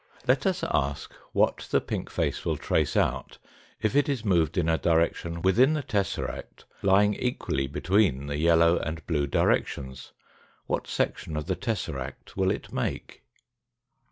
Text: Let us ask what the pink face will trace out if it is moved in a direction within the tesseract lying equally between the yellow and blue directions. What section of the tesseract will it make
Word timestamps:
Let 0.27 0.47
us 0.47 0.63
ask 0.63 1.13
what 1.31 1.67
the 1.69 1.79
pink 1.79 2.09
face 2.09 2.43
will 2.43 2.57
trace 2.57 2.97
out 2.97 3.37
if 3.79 3.95
it 3.95 4.09
is 4.09 4.25
moved 4.25 4.57
in 4.57 4.67
a 4.67 4.79
direction 4.79 5.43
within 5.43 5.73
the 5.73 5.83
tesseract 5.83 6.65
lying 6.81 7.13
equally 7.13 7.67
between 7.67 8.25
the 8.25 8.37
yellow 8.39 8.77
and 8.79 9.05
blue 9.05 9.27
directions. 9.27 10.11
What 10.65 10.87
section 10.87 11.37
of 11.37 11.45
the 11.45 11.55
tesseract 11.55 12.35
will 12.35 12.49
it 12.49 12.73
make 12.73 13.21